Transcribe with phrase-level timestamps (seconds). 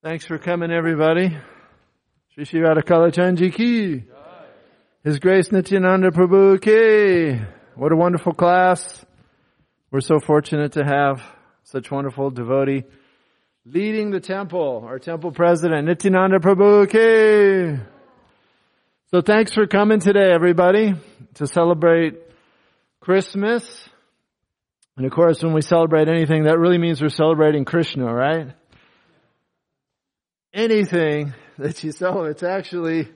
[0.00, 1.36] Thanks for coming, everybody.
[2.28, 4.04] Shri Shri Radhakalachandji ki.
[5.02, 7.44] His Grace Nityananda Prabhu ki.
[7.74, 9.04] What a wonderful class.
[9.90, 11.20] We're so fortunate to have
[11.64, 12.84] such wonderful devotee
[13.64, 17.82] leading the temple, our temple president, Nityananda Prabhu ki.
[19.10, 20.94] So thanks for coming today, everybody,
[21.34, 22.14] to celebrate
[23.00, 23.88] Christmas.
[24.96, 28.54] And of course, when we celebrate anything, that really means we're celebrating Krishna, right?
[30.58, 33.08] Anything that you sell, it's actually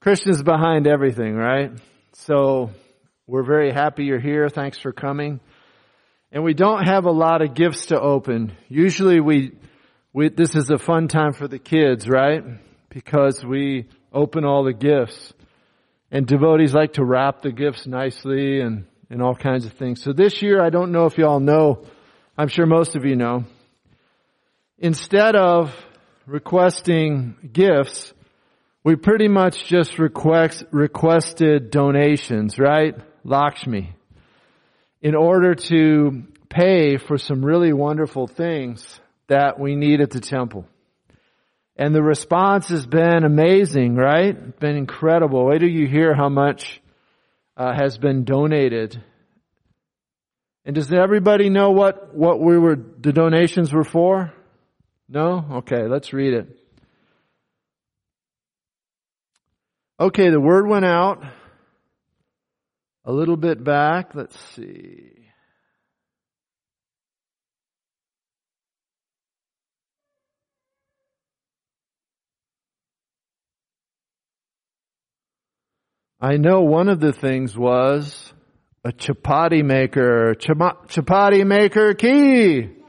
[0.00, 1.70] Krishna's behind everything, right?
[2.14, 2.70] So
[3.26, 4.48] we're very happy you're here.
[4.48, 5.40] Thanks for coming.
[6.32, 8.56] And we don't have a lot of gifts to open.
[8.68, 9.52] Usually we,
[10.14, 12.42] we this is a fun time for the kids, right?
[12.88, 15.34] Because we open all the gifts.
[16.10, 20.02] And devotees like to wrap the gifts nicely and, and all kinds of things.
[20.02, 21.86] So this year, I don't know if y'all know,
[22.36, 23.44] I'm sure most of you know,
[24.78, 25.74] instead of
[26.26, 28.12] requesting gifts,
[28.84, 32.94] we pretty much just request, requested donations, right?
[33.24, 33.94] Lakshmi.
[35.00, 40.66] In order to pay for some really wonderful things that we need at the temple.
[41.76, 44.58] And the response has been amazing, right?
[44.60, 45.46] Been incredible.
[45.46, 46.80] Wait till you hear how much
[47.56, 49.02] uh, has been donated.
[50.64, 54.32] And does everybody know what, what we were, the donations were for?
[55.12, 55.44] No?
[55.56, 56.58] Okay, let's read it.
[60.00, 61.22] Okay, the word went out
[63.04, 64.14] a little bit back.
[64.14, 65.10] Let's see.
[76.18, 78.32] I know one of the things was
[78.82, 80.34] a chapati maker.
[80.38, 82.81] Chapati maker key.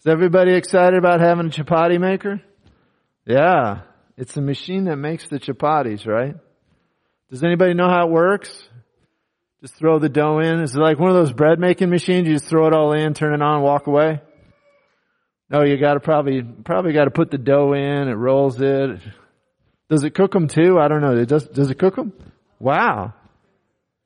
[0.00, 2.40] Is everybody excited about having a chapati maker?
[3.26, 3.82] Yeah.
[4.16, 6.36] It's a machine that makes the chapatis, right?
[7.30, 8.50] Does anybody know how it works?
[9.60, 10.60] Just throw the dough in.
[10.60, 12.28] Is it like one of those bread making machines?
[12.28, 14.20] You just throw it all in, turn it on, walk away?
[15.50, 19.00] No, you gotta probably, probably gotta put the dough in, it rolls it.
[19.88, 20.78] Does it cook them too?
[20.78, 21.16] I don't know.
[21.16, 22.12] It does, does it cook them?
[22.60, 23.14] Wow.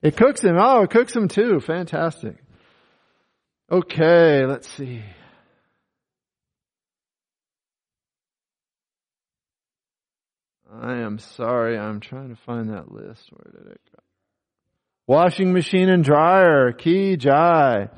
[0.01, 0.57] It cooks them.
[0.59, 1.61] Oh, it cooks them too.
[1.61, 2.37] Fantastic.
[3.71, 5.03] Okay, let's see.
[10.81, 11.79] I am sorry.
[11.79, 13.29] I'm trying to find that list.
[13.31, 14.03] Where did it go?
[15.07, 16.73] Washing machine and dryer.
[16.73, 17.89] Key Jai.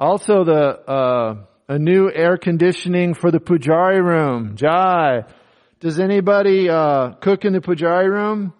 [0.00, 1.34] Also the, uh,
[1.68, 4.56] a new air conditioning for the pujari room.
[4.56, 5.24] Jai.
[5.80, 8.54] Does anybody, uh, cook in the pujari room?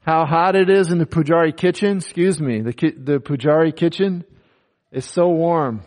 [0.00, 1.98] How hot it is in the pujari kitchen?
[1.98, 2.60] Excuse me.
[2.60, 4.24] The, ki- the pujari kitchen
[4.92, 5.82] is so warm.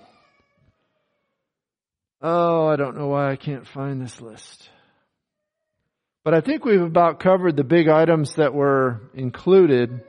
[2.22, 4.70] Oh, I don't know why I can't find this list.
[6.24, 10.02] But I think we've about covered the big items that were included.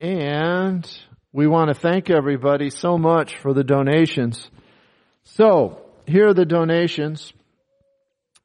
[0.00, 0.88] And
[1.32, 4.48] we want to thank everybody so much for the donations.
[5.24, 7.32] So, here are the donations.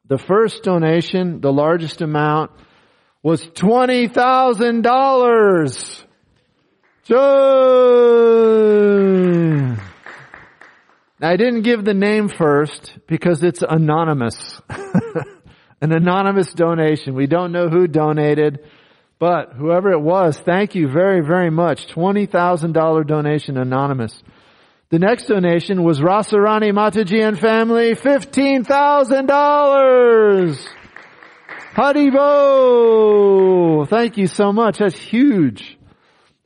[0.07, 2.49] The first donation, the largest amount,
[3.21, 6.01] was $20,000.
[11.19, 14.59] Now I didn't give the name first because it's anonymous.
[15.81, 17.15] an anonymous donation.
[17.15, 18.59] We don't know who donated,
[19.19, 21.87] but whoever it was, thank you very, very much.
[21.87, 24.23] $20,000 donation anonymous.
[24.89, 30.67] The next donation was Rasarani Mataji and family, $15,000!
[31.75, 33.89] Haribol!
[33.89, 34.77] Thank you so much.
[34.77, 35.77] That's huge.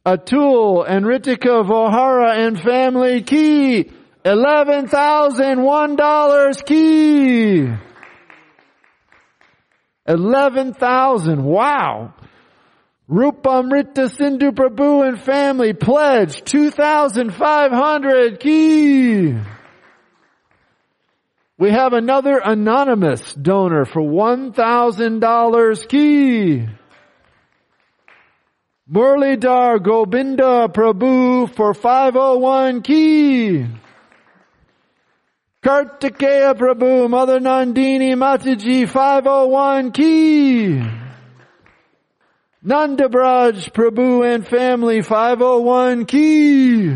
[0.06, 3.92] Atul and Ritika Vohara and family key,
[4.24, 7.68] $11,001 key.
[10.10, 11.44] 11,000.
[11.44, 12.14] Wow.
[13.10, 19.36] Rupamrita Sindhu Prabhu and family pledge 2,500 key.
[21.58, 26.68] We have another anonymous donor for $1,000 key.
[28.92, 33.68] Murlidhar Gobinda Prabhu for 501 key.
[35.62, 40.82] Kartikeya Prabhu, Mother Nandini Mataji, 501 Key.
[42.66, 46.96] Nandabraj Prabhu and family, 501 Key.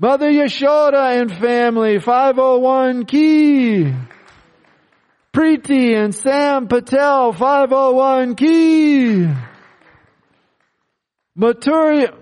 [0.00, 3.92] Mother Yashoda and family, 501 Key.
[5.32, 9.28] Preeti and Sam Patel, 501 Key.
[11.38, 12.12] Maturi,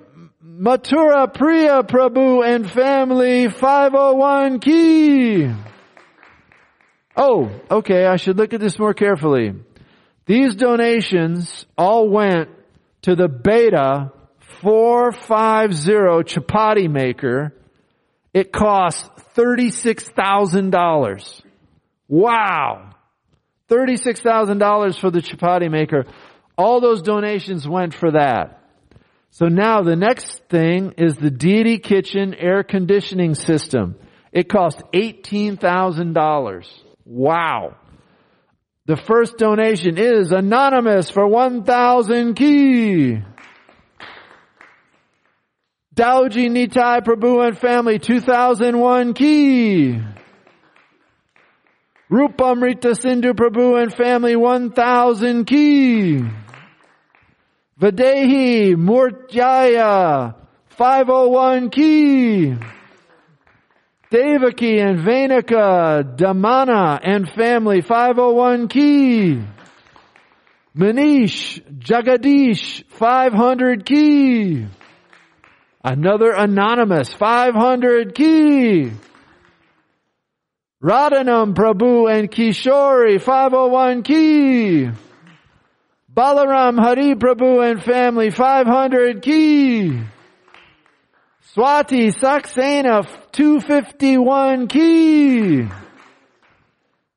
[0.46, 5.50] Mathura Priya Prabhu and family 501 Key.
[7.16, 9.54] Oh, okay, I should look at this more carefully.
[10.26, 12.50] These donations all went
[13.02, 14.12] to the Beta
[14.62, 17.52] 450 chapati maker.
[18.32, 21.42] It cost $36,000.
[22.06, 22.90] Wow.
[23.68, 26.04] $36,000 for the chapati maker.
[26.56, 28.55] All those donations went for that.
[29.30, 33.96] So now the next thing is the Deity Kitchen air conditioning system.
[34.32, 36.66] It cost $18,000.
[37.04, 37.76] Wow.
[38.86, 43.22] The first donation is anonymous for 1,000 ki.
[45.94, 50.00] Dauji Nitai Prabhu and family 2001 ki.
[52.10, 56.20] Rupamrita Sindhu Prabhu and family 1000 ki.
[57.78, 60.34] Vadehi Murtyaya
[60.78, 62.56] 501 ki.
[64.10, 69.42] Devaki and Venaka Damana and family 501 ki.
[70.74, 74.66] Manish Jagadish 500 ki.
[75.84, 78.90] Another anonymous 500 ki.
[80.82, 85.05] Radhanam Prabhu and Kishori 501 ki.
[86.16, 90.00] Balaram Hari Prabhu and family 500 ki.
[91.54, 95.68] Swati Saxena 251 ki.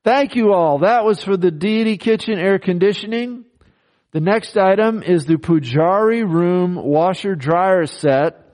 [0.04, 0.80] Thank you all.
[0.80, 3.46] That was for the deity kitchen air conditioning.
[4.12, 8.54] The next item is the Pujari room washer dryer set.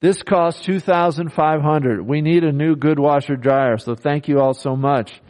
[0.00, 4.76] This costs 2500 We need a new good washer dryer, so thank you all so
[4.76, 5.20] much.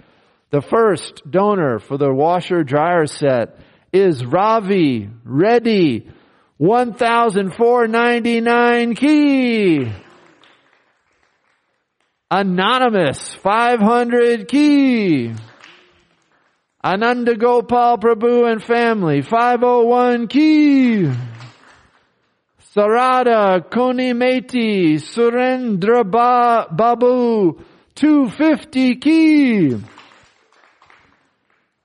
[0.50, 3.58] The first donor for the washer dryer set
[3.94, 6.08] is Ravi Reddy
[6.58, 9.92] 1,499 key.
[12.30, 15.32] Anonymous 500 key.
[16.82, 21.10] Ananda Gopal Prabhu and family 501 key.
[22.74, 27.60] Sarada Konimeti Surendra ba- Babu
[27.94, 29.76] 250 ki.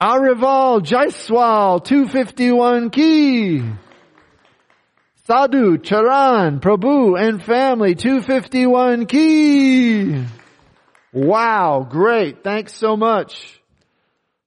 [0.02, 3.62] Arival Jaiswal 251 Key.
[5.26, 10.24] Sadhu Charan Prabhu and family 251 Key.
[11.12, 12.46] Wow, great.
[12.46, 13.60] Thanks so much.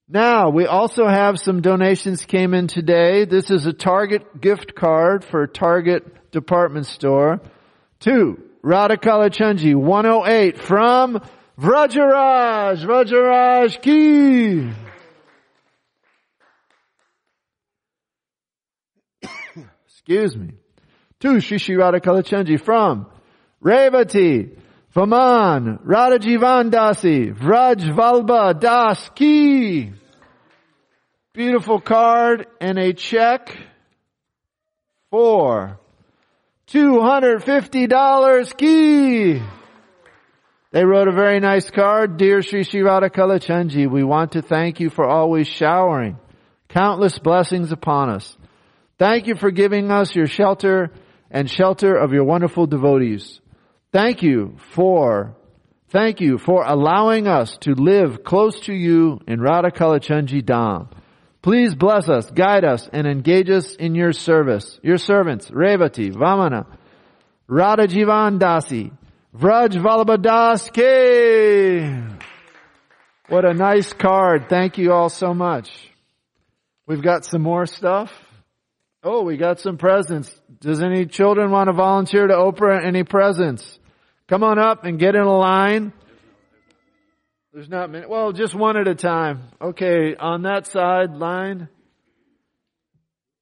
[0.08, 3.26] Now, we also have some donations came in today.
[3.26, 7.42] This is a Target gift card for Target department store.
[8.00, 11.20] Two, Radhakalachandji 108 from
[11.58, 14.81] Vrajaraj, Vrajaraj Ki.
[19.86, 20.52] Excuse me.
[21.20, 23.06] Two, Shishi Radhakalachandji from
[23.64, 24.58] Revati,
[24.94, 29.92] Vaman, Radhajivan Dasi, Vraj Vallabha Das Ki.
[31.32, 33.56] Beautiful card and a check
[35.10, 35.78] for
[36.68, 39.42] $250 ki.
[40.72, 42.16] They wrote a very nice card.
[42.16, 46.18] Dear Sri Radhakalachandji, we want to thank you for always showering
[46.68, 48.36] countless blessings upon us.
[49.02, 50.92] Thank you for giving us your shelter
[51.28, 53.40] and shelter of your wonderful devotees.
[53.90, 55.34] Thank you for,
[55.88, 60.92] thank you for allowing us to live close to you in Radhakalachandji Dham.
[61.42, 64.78] Please bless us, guide us, and engage us in your service.
[64.84, 66.66] Your servants, Revati, Vamana,
[67.48, 68.92] Radha Jivan Dasi,
[69.36, 72.04] Vraj Vallabhadas K.
[73.28, 74.48] What a nice card.
[74.48, 75.72] Thank you all so much.
[76.86, 78.12] We've got some more stuff.
[79.04, 80.32] Oh, we got some presents.
[80.60, 83.78] Does any children want to volunteer to open any presents?
[84.28, 85.92] Come on up and get in a line.
[87.52, 88.06] There's not many.
[88.06, 89.42] Well, just one at a time.
[89.60, 91.68] Okay, on that side line.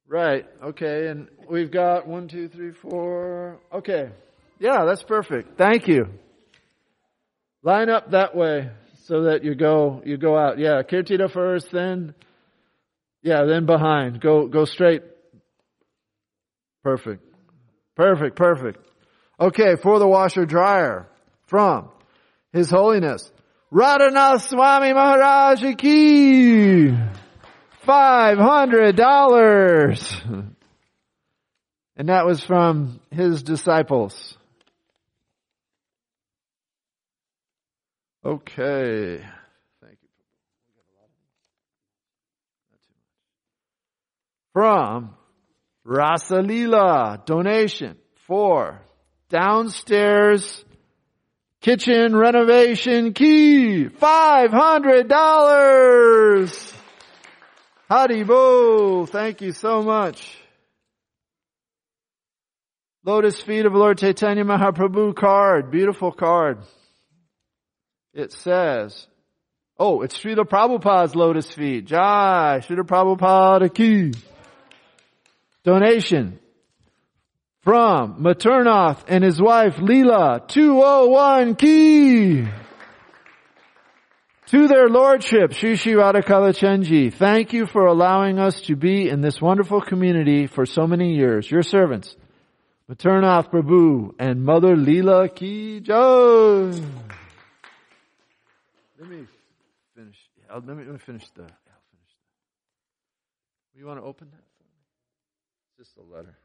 [0.07, 0.45] Right.
[0.63, 3.59] Okay, and we've got one, two, three, four.
[3.71, 4.09] Okay.
[4.59, 5.57] Yeah, that's perfect.
[5.57, 6.09] Thank you.
[7.63, 8.71] Line up that way
[9.05, 10.57] so that you go you go out.
[10.57, 12.15] Yeah, Kirtida first, then
[13.21, 14.19] yeah, then behind.
[14.19, 15.03] Go go straight.
[16.83, 17.23] Perfect.
[17.95, 18.79] Perfect, perfect.
[19.39, 21.07] Okay, for the washer dryer
[21.47, 21.89] from
[22.53, 23.31] His Holiness
[23.71, 26.93] Radhanath Swami Maharaj ki.
[27.83, 30.21] Five hundred dollars.
[31.95, 34.37] And that was from his disciples.
[38.25, 39.17] Okay.
[39.81, 40.09] Thank you.
[44.53, 45.15] From
[45.91, 48.81] Rasalila donation for
[49.29, 50.63] downstairs
[51.61, 56.73] Kitchen renovation key, $500!
[57.87, 60.39] Haribol, thank you so much.
[63.05, 66.63] Lotus Feet of Lord Chaitanya Mahaprabhu card, beautiful card.
[68.15, 69.05] It says,
[69.77, 71.85] oh, it's Srila Prabhupada's Lotus Feet.
[71.85, 74.13] Jai, Srila Prabhupada ki.
[75.63, 76.39] Donation
[77.61, 82.45] from Maternath and his wife Leela, 201 key.
[84.47, 90.47] To their lordship, Radhakalachandji, thank you for allowing us to be in this wonderful community
[90.47, 91.49] for so many years.
[91.49, 92.15] Your servants,
[92.89, 95.95] Maternath Prabhu and Mother Leela Ki Jai.
[98.99, 99.25] Let me
[99.95, 100.17] finish.
[100.49, 101.47] Let me, let me finish the.
[103.73, 104.50] You want to open that?
[105.81, 106.37] Just a letter.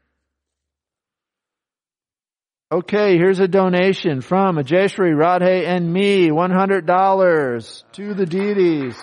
[2.71, 6.29] Okay, here's a donation from Ajeshri, Radhe, and me.
[6.29, 8.95] $100 to the deities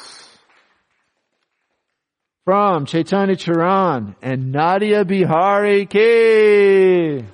[2.44, 7.24] from Chaitanya Charan and Nadia Bihari K.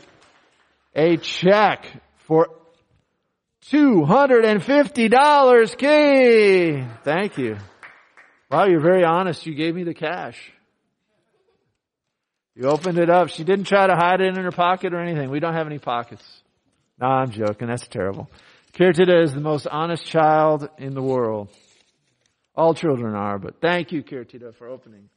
[0.95, 1.87] A check
[2.27, 2.49] for
[3.73, 6.87] $250 K.
[7.03, 7.57] Thank you.
[8.51, 9.47] Wow, you're very honest.
[9.47, 10.53] You gave me the cash.
[12.61, 13.31] You opened it up.
[13.31, 15.31] She didn't try to hide it in her pocket or anything.
[15.31, 16.23] We don't have any pockets.
[17.01, 17.69] No, I'm joking.
[17.69, 18.29] That's terrible.
[18.75, 21.49] Kirtida is the most honest child in the world.
[22.55, 25.09] All children are, but thank you, Kirtida, for opening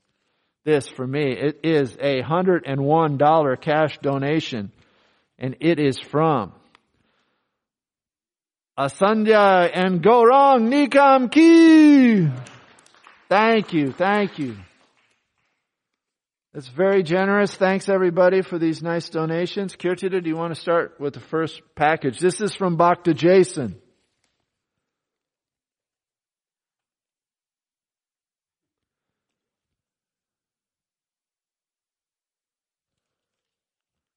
[0.64, 1.34] this for me.
[1.34, 4.72] It is a hundred and one dollar cash donation,
[5.38, 6.54] and it is from
[8.80, 12.32] Asandhya and Gaurang Nikam Ki.
[13.28, 14.56] Thank you, thank you.
[16.56, 17.56] It's very generous.
[17.56, 19.76] Thanks everybody for these nice donations.
[19.76, 22.20] Kirtida, do you want to start with the first package?
[22.20, 23.82] This is from Bhakta Jason.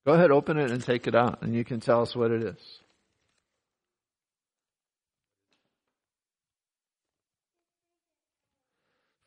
[0.05, 2.43] Go ahead, open it and take it out, and you can tell us what it
[2.45, 2.81] is.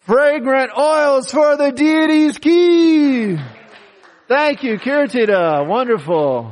[0.09, 3.37] Fragrant oils for the deity's key.
[4.27, 5.67] Thank you, Kirtida.
[5.67, 6.51] Wonderful.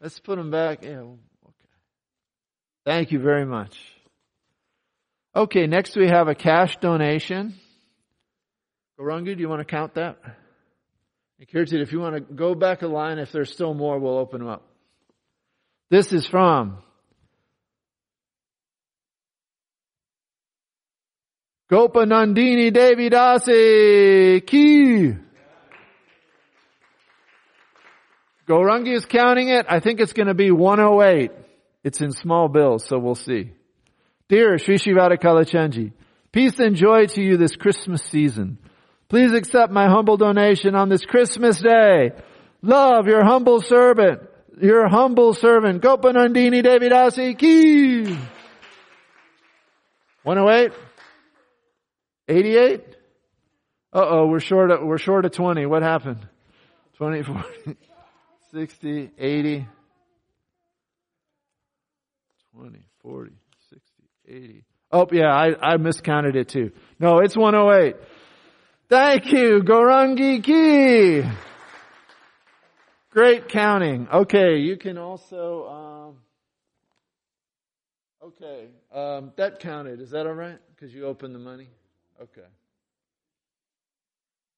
[0.00, 0.82] Let's put them back.
[0.82, 1.18] Yeah, okay.
[2.86, 3.76] Thank you very much.
[5.36, 7.54] Okay, next we have a cash donation.
[8.98, 10.16] Garangu, do you want to count that?
[11.52, 14.40] Kirtan, if you want to go back a line, if there's still more, we'll open
[14.40, 14.66] them up.
[15.90, 16.78] This is from
[21.70, 25.14] Gopa Nandini Devi Dasi Ki.
[28.48, 29.66] Gorangi is counting it.
[29.68, 31.30] I think it's going to be 108.
[31.84, 33.52] It's in small bills, so we'll see.
[34.28, 35.92] Dear Sri Shivada Kalachandji,
[36.32, 38.58] peace and joy to you this Christmas season.
[39.08, 42.10] Please accept my humble donation on this Christmas day.
[42.62, 44.22] Love your humble servant,
[44.60, 48.18] your humble servant, Gopanandini Devidasi Ki.
[50.24, 50.72] 108?
[52.30, 52.96] 88?
[53.92, 55.66] Uh-oh, we're short of, we're short of 20.
[55.66, 56.26] What happened?
[56.96, 57.76] 20, 40,
[58.52, 59.68] 60, 80,
[62.54, 63.32] 20, 40,
[63.70, 63.84] 60,
[64.28, 64.64] 80.
[64.92, 66.70] Oh yeah, I, I miscounted it too.
[67.00, 67.96] No, it's 108.
[68.88, 71.28] Thank you, Gorangi Ki.
[73.10, 74.08] Great counting.
[74.08, 76.14] Okay, you can also,
[78.22, 80.00] um, okay, um, that counted.
[80.00, 80.58] Is that all right?
[80.74, 81.68] Because you opened the money?
[82.20, 82.46] Okay.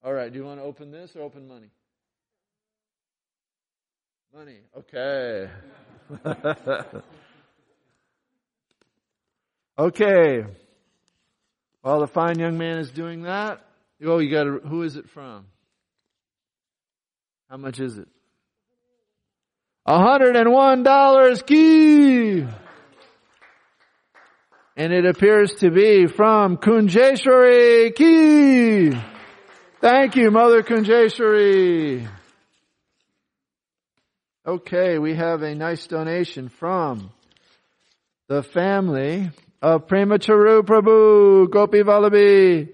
[0.04, 1.71] All right, do you want to open this or open money?
[4.35, 5.49] Money, okay.
[9.78, 10.45] okay.
[11.83, 13.64] While the fine young man is doing that,
[14.04, 15.47] Oh, you got to, who is it from?
[17.49, 18.09] How much is it?
[19.87, 22.47] $101 key!
[24.76, 28.98] And it appears to be from Kunjeshwari Ki.
[29.80, 32.08] Thank you, Mother Kunjeshwari.
[34.46, 37.10] Okay, we have a nice donation from
[38.28, 42.70] the family of Premacharu Prabhu Gopi Vallabhi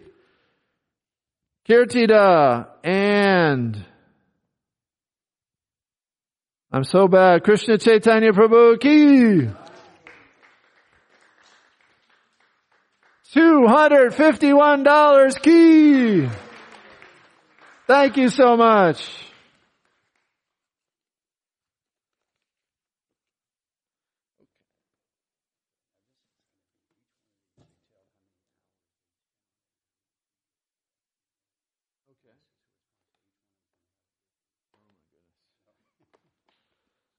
[1.68, 3.84] Kirtida and
[6.70, 7.44] I'm so bad.
[7.44, 9.48] Krishna Chaitanya Prabhu Ki.
[13.34, 16.28] $251 key.
[17.86, 19.06] Thank you so much.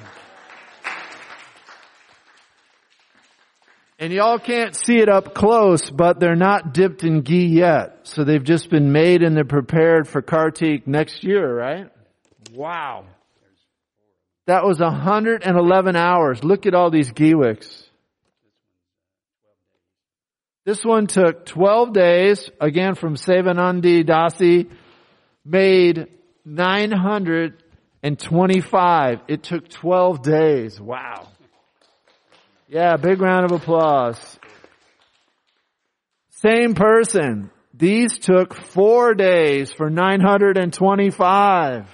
[3.98, 8.00] And y'all can't see it up close, but they're not dipped in ghee yet.
[8.04, 11.90] So they've just been made and they're prepared for Kartik next year, right?
[12.54, 13.06] Wow.
[14.48, 16.44] That was 111 hours.
[16.44, 17.84] Look at all these ghee wicks.
[20.66, 24.70] This one took 12 days, again from Sevanandi Dasi,
[25.44, 26.08] made
[26.44, 29.20] 925.
[29.28, 30.82] It took 12 days.
[30.82, 31.28] Wow.
[32.68, 34.40] Yeah, big round of applause.
[36.30, 37.52] Same person.
[37.74, 41.88] These took four days for 925.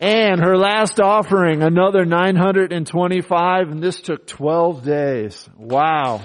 [0.00, 5.48] And her last offering, another 925, and this took 12 days.
[5.56, 6.22] Wow.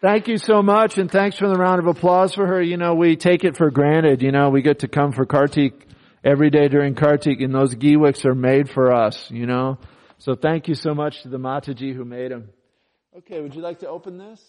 [0.00, 2.62] Thank you so much, and thanks for the round of applause for her.
[2.62, 4.22] You know, we take it for granted.
[4.22, 5.86] You know, we get to come for Kartik
[6.24, 9.78] every day during Kartik and those ghee wicks are made for us, you know.
[10.18, 12.50] So thank you so much to the Mataji who made them.
[13.18, 14.40] Okay, would you like to open this?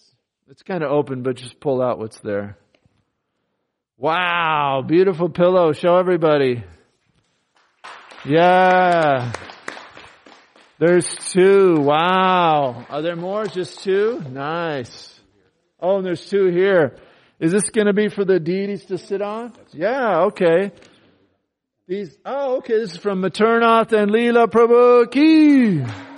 [0.48, 2.58] It's kind of open, but just pull out what's there.
[4.02, 5.72] Wow, beautiful pillow.
[5.72, 6.64] Show everybody.
[8.24, 9.30] Yeah.
[10.80, 11.76] There's two.
[11.78, 12.84] Wow.
[12.90, 13.46] Are there more?
[13.46, 14.20] Just two?
[14.28, 15.20] Nice.
[15.78, 16.96] Oh, and there's two here.
[17.38, 19.52] Is this going to be for the deities to sit on?
[19.72, 20.72] Yeah, okay.
[21.86, 26.11] These, oh, okay, this is from Maternath and Leela Prabhu Ki.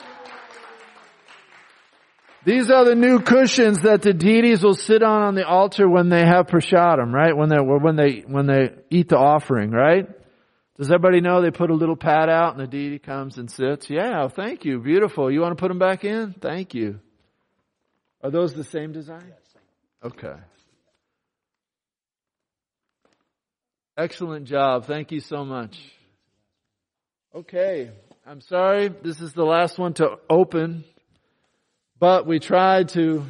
[2.45, 6.11] These are the new cushions that the deities will sit on on the altar when
[6.11, 7.35] they have prashadam, right?
[7.35, 10.07] When they when they when they eat the offering, right?
[10.77, 13.89] Does everybody know they put a little pad out and the deity comes and sits?
[13.89, 14.81] Yeah, thank you.
[14.81, 15.31] Beautiful.
[15.31, 16.35] You want to put them back in?
[16.41, 17.01] Thank you.
[18.23, 19.33] Are those the same design?
[20.03, 20.35] Okay.
[23.97, 24.87] Excellent job.
[24.87, 25.79] Thank you so much.
[27.35, 27.91] Okay.
[28.27, 28.89] I'm sorry.
[28.89, 30.85] This is the last one to open,
[31.99, 33.25] but we tried to.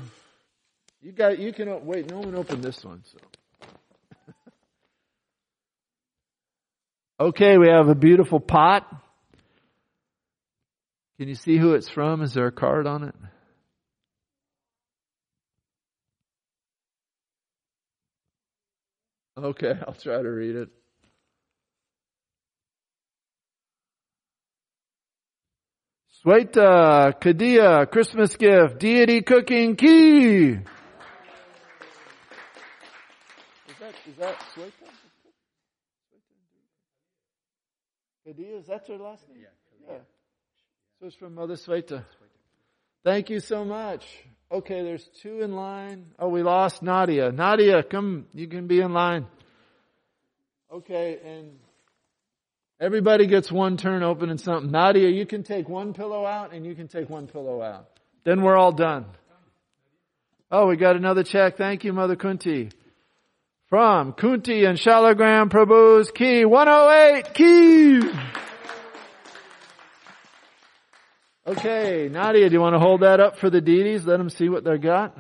[1.01, 1.39] You got.
[1.39, 2.11] You can wait.
[2.11, 3.03] No one opened this one.
[3.05, 3.19] So.
[7.21, 7.59] okay.
[7.59, 8.87] We have a beautiful pot.
[11.19, 12.23] Can you see who it's from?
[12.23, 13.15] Is there a card on it?
[19.37, 20.69] Okay, I'll try to read it.
[26.25, 30.53] Sweta, uh, Kadia, Christmas gift, deity cooking key.
[30.53, 30.59] Is
[33.79, 34.89] that, is that Sweta?
[38.27, 39.45] Kadia, is that your last name?
[39.87, 39.97] Yeah.
[40.99, 42.05] So it's from Mother Sweta.
[43.05, 44.07] Thank you so much.
[44.51, 46.07] Okay, there's two in line.
[46.19, 47.33] Oh, we lost Nadia.
[47.33, 49.27] Nadia, come, you can be in line.
[50.73, 51.59] Okay, and
[52.85, 54.71] everybody gets one turn open and something.
[54.71, 57.89] Nadia, you can take one pillow out and you can take one pillow out.
[58.25, 59.07] Then we're all done.
[60.51, 61.57] Oh, we got another check.
[61.57, 62.71] Thank you, Mother Kunti.
[63.71, 68.11] From Kunti and Shalagram Prabhu's Key 108 Key.
[71.47, 74.07] Okay, Nadia, do you want to hold that up for the deities?
[74.07, 75.17] Let them see what they got.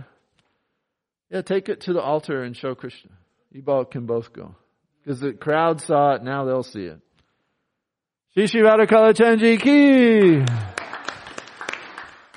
[1.30, 3.10] Yeah, take it to the altar and show Krishna.
[3.50, 4.54] You both can both go.
[5.02, 7.00] Because the crowd saw it, now they'll see it.
[8.36, 10.44] Shishi Radhakalachandji ki!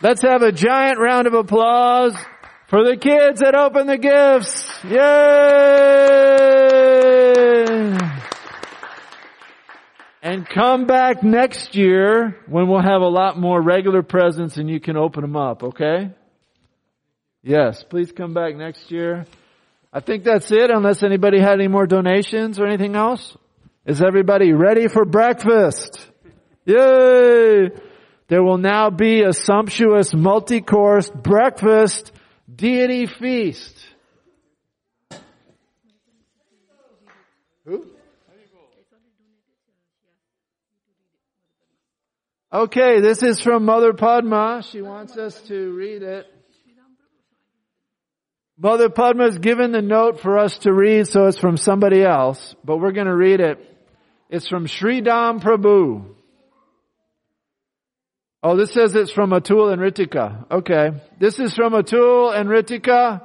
[0.04, 2.16] Let's have a giant round of applause
[2.68, 4.70] for the kids that open the gifts.
[4.84, 4.98] Yay!
[10.22, 14.80] And come back next year when we'll have a lot more regular presents and you
[14.80, 16.12] can open them up, okay?
[17.42, 19.26] Yes, please come back next year.
[19.92, 23.36] I think that's it unless anybody had any more donations or anything else.
[23.88, 26.06] Is everybody ready for breakfast?
[26.66, 27.70] Yay!
[28.28, 32.12] There will now be a sumptuous multi-course breakfast
[32.54, 33.74] deity feast.
[37.64, 37.86] Who?
[42.52, 44.64] Okay, this is from Mother Padma.
[44.70, 46.26] She wants us to read it.
[48.58, 52.54] Mother Padma has given the note for us to read, so it's from somebody else,
[52.66, 53.77] but we're going to read it.
[54.30, 56.14] It's from Sri Dam Prabhu.
[58.44, 60.46] Oh, this says it's from Atul and Ritika.
[60.52, 60.92] Okay.
[61.20, 63.22] This is from Atul and Ritika.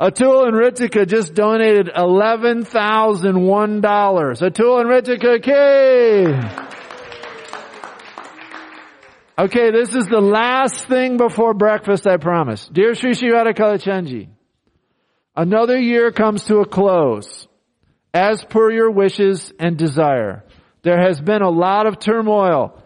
[0.00, 2.64] Atul and Ritika just donated $11,001.
[3.82, 6.26] Atul and Ritika, okay.
[9.36, 12.68] Okay, this is the last thing before breakfast, I promise.
[12.68, 14.28] Dear Sri Sri Radha Kalachandji,
[15.34, 17.48] another year comes to a close.
[18.14, 20.44] As per your wishes and desire,
[20.82, 22.80] there has been a lot of turmoil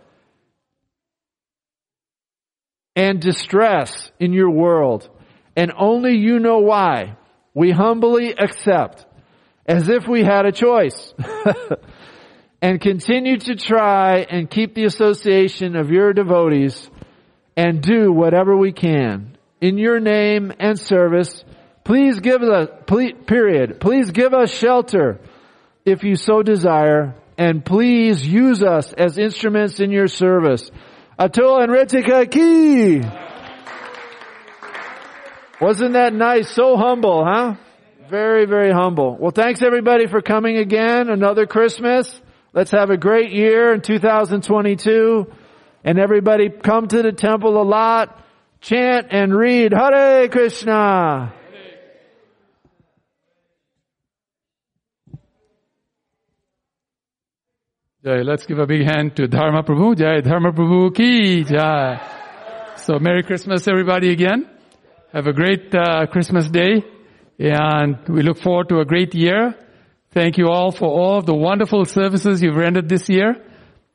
[2.97, 5.09] and distress in your world,
[5.55, 7.17] and only you know why.
[7.53, 9.05] We humbly accept,
[9.67, 11.13] as if we had a choice.
[12.63, 16.91] and continue to try and keep the association of your devotees
[17.57, 21.45] and do whatever we can in your name and service.
[21.89, 22.69] Please give us,
[23.25, 23.81] period.
[23.81, 25.21] Please give us shelter
[25.87, 30.71] if you so desire and please use us as instruments in your service.
[31.19, 33.01] Atul and Ritika Ki!
[35.63, 36.51] Wasn't that nice?
[36.51, 37.55] So humble, huh?
[38.11, 39.17] Very, very humble.
[39.19, 41.09] Well, thanks everybody for coming again.
[41.09, 42.21] Another Christmas.
[42.53, 45.33] Let's have a great year in 2022.
[45.85, 48.23] And everybody come to the temple a lot,
[48.61, 51.33] chant and read Hare Krishna.
[58.05, 59.99] Jai, let's give a big hand to Dharma Prabhu.
[59.99, 62.01] Jai, Dharma Prabhu ki Jai.
[62.77, 64.49] So Merry Christmas everybody again.
[65.13, 66.85] Have a great uh, Christmas day
[67.41, 69.53] and we look forward to a great year.
[70.13, 73.35] Thank you all for all of the wonderful services you've rendered this year.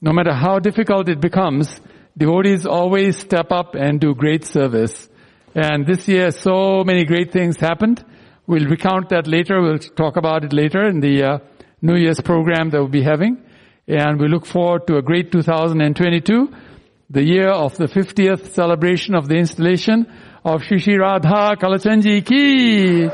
[0.01, 1.79] No matter how difficult it becomes,
[2.17, 5.07] devotees always step up and do great service.
[5.55, 8.03] And this year, so many great things happened.
[8.47, 9.61] We'll recount that later.
[9.61, 11.37] We'll talk about it later in the uh,
[11.81, 13.37] New Year's program that we'll be having.
[13.87, 16.49] And we look forward to a great 2022,
[17.09, 20.07] the year of the 50th celebration of the installation
[20.45, 23.09] of Shishi Radha Kalachandji Ki.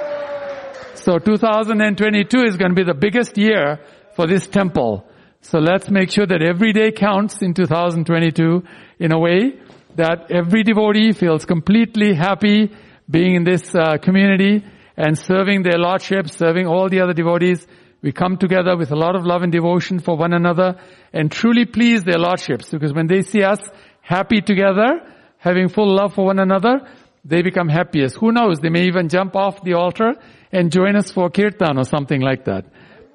[0.93, 3.79] So 2022 is going to be the biggest year
[4.15, 5.05] for this temple.
[5.41, 8.63] So let's make sure that every day counts in 2022
[8.99, 9.60] in a way
[9.95, 12.71] that every devotee feels completely happy
[13.10, 14.63] being in this uh, community
[14.95, 17.65] and serving their lordship, serving all the other devotees.
[18.01, 20.79] We come together with a lot of love and devotion for one another
[21.12, 23.59] and truly please their lordships because when they see us
[24.01, 25.01] happy together,
[25.38, 26.81] having full love for one another,
[27.25, 28.15] they become happiest.
[28.17, 28.59] Who knows?
[28.59, 30.13] They may even jump off the altar
[30.51, 32.65] and join us for kirtan or something like that.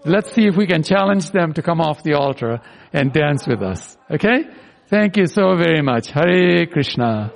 [0.05, 2.61] Let's see if we can challenge them to come off the altar
[2.92, 3.97] and dance with us.
[4.11, 4.44] Okay?
[4.88, 6.11] Thank you so very much.
[6.11, 7.33] Hare Krishna.